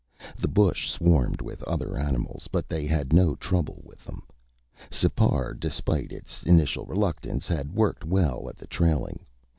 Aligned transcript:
The 0.35 0.47
bush 0.47 0.89
swarmed 0.89 1.41
with 1.41 1.61
other 1.65 1.95
animals, 1.95 2.49
but 2.51 2.67
they 2.67 2.87
had 2.87 3.13
no 3.13 3.35
trouble 3.35 3.83
with 3.85 4.03
them. 4.03 4.23
Sipar, 4.89 5.53
despite 5.53 6.11
its 6.11 6.41
initial 6.41 6.87
reluctance, 6.87 7.47
had 7.47 7.75
worked 7.75 8.03
well 8.03 8.49
at 8.49 8.57
the 8.57 8.65
trailing. 8.65 9.27